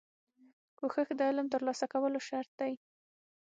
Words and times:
کوښښ 0.77 1.07
د 1.17 1.21
علم 1.29 1.47
ترلاسه 1.53 1.85
کولو 1.93 2.19
شرط 2.27 2.51
دی. 2.59 2.73